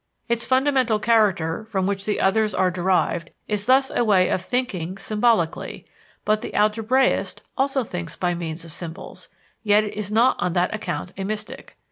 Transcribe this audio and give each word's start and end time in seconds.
Its 0.27 0.47
fundamental 0.47 0.97
character, 0.97 1.63
from 1.69 1.85
which 1.85 2.05
the 2.05 2.19
others 2.19 2.55
are 2.55 2.71
derived, 2.71 3.29
is 3.47 3.67
thus 3.67 3.91
a 3.91 4.03
way 4.03 4.29
of 4.29 4.41
thinking 4.43 4.97
symbolically; 4.97 5.85
but 6.25 6.41
the 6.41 6.55
algebraist 6.55 7.43
also 7.55 7.83
thinks 7.83 8.15
by 8.15 8.33
means 8.33 8.65
of 8.65 8.71
symbols, 8.73 9.29
yet 9.61 9.83
is 9.83 10.11
not 10.11 10.35
on 10.39 10.53
that 10.53 10.73
account 10.73 11.11
a 11.19 11.23
mystic. 11.23 11.77